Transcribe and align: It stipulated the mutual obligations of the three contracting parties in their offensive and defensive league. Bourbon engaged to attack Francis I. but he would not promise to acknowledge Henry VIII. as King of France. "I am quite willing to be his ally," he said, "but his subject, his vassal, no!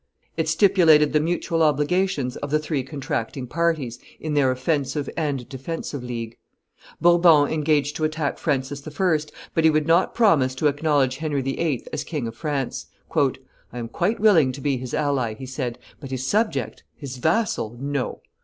It 0.35 0.49
stipulated 0.49 1.13
the 1.13 1.19
mutual 1.19 1.61
obligations 1.61 2.35
of 2.37 2.49
the 2.49 2.57
three 2.57 2.81
contracting 2.83 3.45
parties 3.45 3.99
in 4.19 4.33
their 4.33 4.49
offensive 4.49 5.07
and 5.15 5.47
defensive 5.47 6.03
league. 6.03 6.37
Bourbon 6.99 7.49
engaged 7.51 7.95
to 7.97 8.03
attack 8.03 8.39
Francis 8.39 8.81
I. 8.87 9.17
but 9.53 9.63
he 9.63 9.69
would 9.69 9.85
not 9.85 10.15
promise 10.15 10.55
to 10.55 10.65
acknowledge 10.65 11.17
Henry 11.17 11.43
VIII. 11.43 11.85
as 11.93 12.03
King 12.03 12.25
of 12.27 12.35
France. 12.35 12.87
"I 13.15 13.37
am 13.77 13.87
quite 13.89 14.19
willing 14.19 14.51
to 14.53 14.59
be 14.61 14.75
his 14.77 14.95
ally," 14.95 15.35
he 15.35 15.45
said, 15.45 15.77
"but 15.99 16.09
his 16.09 16.25
subject, 16.25 16.83
his 16.95 17.17
vassal, 17.17 17.77
no! 17.79 18.21